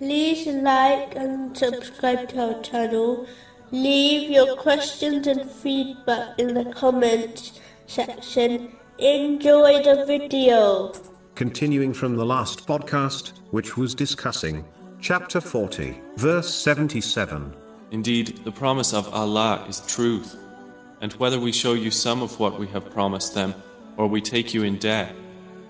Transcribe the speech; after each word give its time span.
like 0.00 1.14
and 1.14 1.56
subscribe 1.56 2.28
to 2.30 2.54
our 2.54 2.62
channel. 2.62 3.26
Leave 3.70 4.30
your 4.30 4.56
questions 4.56 5.26
and 5.26 5.50
feedback 5.50 6.38
in 6.38 6.54
the 6.54 6.64
comments 6.72 7.60
section. 7.86 8.72
Enjoy 8.98 9.82
the 9.82 10.04
video. 10.06 10.92
Continuing 11.34 11.92
from 11.92 12.16
the 12.16 12.24
last 12.24 12.66
podcast, 12.66 13.32
which 13.50 13.76
was 13.76 13.94
discussing 13.94 14.64
chapter 15.00 15.40
40, 15.40 16.00
verse 16.16 16.52
77. 16.54 17.52
Indeed, 17.90 18.40
the 18.44 18.52
promise 18.52 18.92
of 18.92 19.12
Allah 19.12 19.64
is 19.68 19.80
truth, 19.86 20.36
and 21.00 21.12
whether 21.14 21.38
we 21.38 21.52
show 21.52 21.74
you 21.74 21.90
some 21.90 22.22
of 22.22 22.38
what 22.38 22.58
we 22.58 22.66
have 22.68 22.90
promised 22.90 23.34
them, 23.34 23.54
or 23.96 24.06
we 24.06 24.20
take 24.20 24.54
you 24.54 24.62
in 24.62 24.78
debt, 24.78 25.14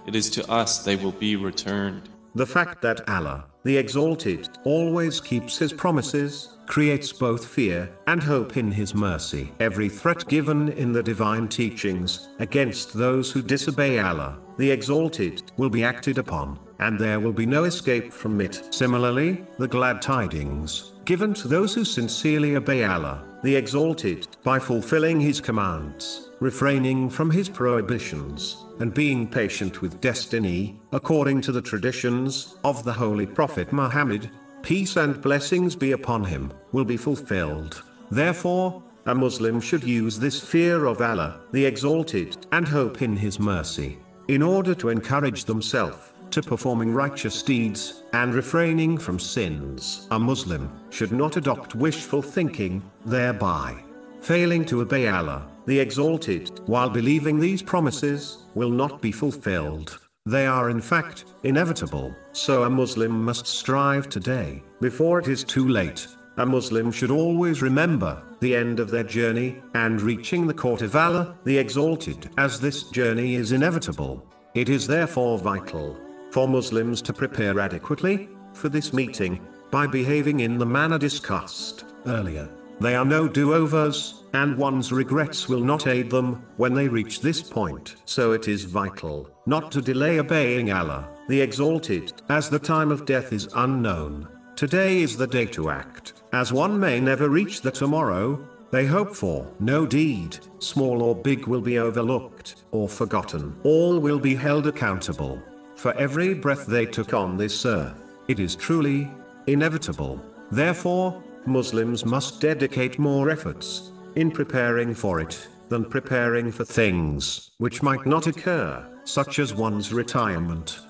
it 0.06 0.14
is 0.14 0.30
to 0.30 0.50
us 0.50 0.84
they 0.84 0.96
will 0.96 1.12
be 1.12 1.36
returned. 1.36 2.08
The 2.36 2.46
fact 2.46 2.82
that 2.82 3.08
Allah, 3.08 3.44
the 3.62 3.76
Exalted, 3.76 4.48
always 4.64 5.20
keeps 5.20 5.56
His 5.56 5.72
promises, 5.72 6.56
creates 6.66 7.12
both 7.12 7.46
fear 7.46 7.88
and 8.08 8.20
hope 8.20 8.56
in 8.56 8.72
His 8.72 8.92
mercy. 8.92 9.52
Every 9.60 9.88
threat 9.88 10.26
given 10.26 10.70
in 10.70 10.92
the 10.92 11.02
divine 11.02 11.46
teachings 11.46 12.30
against 12.40 12.92
those 12.92 13.30
who 13.30 13.40
disobey 13.40 14.00
Allah, 14.00 14.38
the 14.58 14.70
Exalted, 14.70 15.42
will 15.58 15.70
be 15.70 15.84
acted 15.84 16.18
upon, 16.18 16.58
and 16.80 16.98
there 16.98 17.20
will 17.20 17.32
be 17.32 17.46
no 17.46 17.64
escape 17.64 18.12
from 18.12 18.40
it. 18.40 18.74
Similarly, 18.74 19.44
the 19.58 19.68
glad 19.68 20.02
tidings 20.02 20.93
given 21.04 21.34
to 21.34 21.48
those 21.48 21.74
who 21.74 21.84
sincerely 21.84 22.56
obey 22.56 22.84
Allah, 22.84 23.22
the 23.42 23.54
Exalted, 23.54 24.26
by 24.42 24.58
fulfilling 24.58 25.20
His 25.20 25.40
commands, 25.40 26.30
refraining 26.40 27.10
from 27.10 27.30
His 27.30 27.48
prohibitions, 27.48 28.64
and 28.80 28.94
being 28.94 29.28
patient 29.28 29.82
with 29.82 30.00
destiny, 30.00 30.80
according 30.92 31.40
to 31.42 31.52
the 31.52 31.62
traditions 31.62 32.56
of 32.64 32.84
the 32.84 32.92
Holy 32.92 33.26
Prophet 33.26 33.72
Muhammad, 33.72 34.30
peace 34.62 34.96
and 34.96 35.20
blessings 35.20 35.76
be 35.76 35.92
upon 35.92 36.24
him, 36.24 36.52
will 36.72 36.86
be 36.86 36.96
fulfilled. 36.96 37.82
Therefore, 38.10 38.82
a 39.06 39.14
Muslim 39.14 39.60
should 39.60 39.84
use 39.84 40.18
this 40.18 40.40
fear 40.40 40.86
of 40.86 41.02
Allah, 41.02 41.40
the 41.52 41.66
Exalted, 41.66 42.46
and 42.52 42.66
hope 42.66 43.02
in 43.02 43.16
His 43.16 43.38
mercy, 43.38 43.98
in 44.28 44.42
order 44.42 44.74
to 44.76 44.88
encourage 44.88 45.44
themselves 45.44 46.13
to 46.30 46.42
performing 46.42 46.92
righteous 46.92 47.42
deeds, 47.42 48.02
and 48.12 48.34
refraining 48.34 48.98
from 48.98 49.18
sins. 49.18 50.08
A 50.10 50.18
Muslim 50.18 50.70
should 50.90 51.12
not 51.12 51.36
adopt 51.36 51.74
wishful 51.74 52.22
thinking, 52.22 52.82
thereby 53.04 53.84
failing 54.24 54.64
to 54.64 54.80
obey 54.80 55.06
Allah, 55.06 55.46
the 55.66 55.78
Exalted, 55.78 56.60
while 56.64 56.88
believing 56.88 57.38
these 57.38 57.62
promises 57.62 58.44
will 58.54 58.70
not 58.70 59.02
be 59.02 59.12
fulfilled. 59.12 59.98
They 60.24 60.46
are 60.46 60.70
in 60.70 60.80
fact 60.80 61.26
inevitable, 61.42 62.14
so 62.32 62.62
a 62.62 62.70
Muslim 62.70 63.22
must 63.22 63.46
strive 63.46 64.08
today, 64.08 64.62
before 64.80 65.18
it 65.18 65.28
is 65.28 65.44
too 65.44 65.68
late. 65.68 66.08
A 66.38 66.46
Muslim 66.46 66.90
should 66.90 67.10
always 67.10 67.60
remember 67.60 68.22
the 68.40 68.56
end 68.56 68.80
of 68.80 68.90
their 68.90 69.04
journey 69.04 69.56
and 69.74 70.00
reaching 70.00 70.46
the 70.46 70.54
court 70.54 70.80
of 70.80 70.96
Allah, 70.96 71.36
the 71.44 71.58
Exalted, 71.58 72.30
as 72.38 72.58
this 72.58 72.84
journey 72.84 73.34
is 73.34 73.52
inevitable. 73.52 74.26
It 74.54 74.70
is 74.70 74.86
therefore 74.86 75.38
vital 75.38 75.98
for 76.34 76.48
Muslims 76.48 77.00
to 77.00 77.12
prepare 77.12 77.60
adequately 77.60 78.28
for 78.54 78.68
this 78.68 78.92
meeting 78.92 79.40
by 79.70 79.86
behaving 79.86 80.40
in 80.40 80.58
the 80.58 80.66
manner 80.66 80.98
discussed 80.98 81.84
earlier. 82.06 82.48
They 82.80 82.96
are 82.96 83.04
no 83.04 83.28
do-overs, 83.28 84.24
and 84.32 84.58
one's 84.58 84.90
regrets 84.90 85.48
will 85.48 85.60
not 85.60 85.86
aid 85.86 86.10
them 86.10 86.44
when 86.56 86.74
they 86.74 86.88
reach 86.88 87.20
this 87.20 87.40
point. 87.40 87.94
So 88.04 88.32
it 88.32 88.48
is 88.48 88.64
vital 88.64 89.30
not 89.46 89.70
to 89.70 89.80
delay 89.80 90.18
obeying 90.18 90.72
Allah, 90.72 91.08
the 91.28 91.40
Exalted, 91.40 92.12
as 92.28 92.50
the 92.50 92.58
time 92.58 92.90
of 92.90 93.06
death 93.06 93.32
is 93.32 93.48
unknown. 93.54 94.26
Today 94.56 95.02
is 95.02 95.16
the 95.16 95.28
day 95.28 95.46
to 95.46 95.70
act, 95.70 96.14
as 96.32 96.52
one 96.52 96.80
may 96.80 96.98
never 96.98 97.28
reach 97.28 97.62
the 97.62 97.70
tomorrow 97.70 98.44
they 98.72 98.86
hope 98.86 99.14
for. 99.14 99.48
No 99.60 99.86
deed, 99.86 100.36
small 100.58 101.00
or 101.00 101.14
big, 101.14 101.46
will 101.46 101.60
be 101.60 101.78
overlooked 101.78 102.64
or 102.72 102.88
forgotten. 102.88 103.54
All 103.62 104.00
will 104.00 104.18
be 104.18 104.34
held 104.34 104.66
accountable 104.66 105.40
for 105.76 105.92
every 105.94 106.34
breath 106.34 106.66
they 106.66 106.86
took 106.86 107.14
on 107.14 107.36
this 107.36 107.64
earth. 107.66 107.94
It 108.28 108.40
is 108.40 108.56
truly 108.56 109.10
inevitable. 109.46 110.20
Therefore, 110.50 111.22
Muslims 111.46 112.04
must 112.04 112.40
dedicate 112.40 112.98
more 112.98 113.30
efforts 113.30 113.92
in 114.16 114.30
preparing 114.30 114.94
for 114.94 115.20
it 115.20 115.48
than 115.68 115.84
preparing 115.84 116.52
for 116.52 116.64
things 116.64 117.50
which 117.58 117.82
might 117.82 118.06
not 118.06 118.26
occur, 118.26 118.86
such 119.04 119.38
as 119.38 119.54
one's 119.54 119.92
retirement. 119.92 120.80